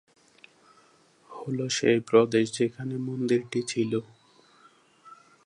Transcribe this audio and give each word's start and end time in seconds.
হল 1.29 1.57
সেই 1.69 1.99
প্রদেশ 2.09 2.45
যেখানে 2.57 2.95
মন্দিরটি 3.07 3.59
ছিল। 3.67 3.91